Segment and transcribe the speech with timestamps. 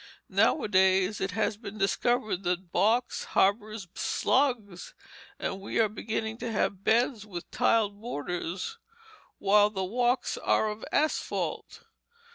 [0.29, 4.95] Nowadays, it has been discovered that box harbours slugs,
[5.37, 8.79] and we are beginning to have beds with tiled borders,
[9.37, 11.83] while the walks are of asphalt.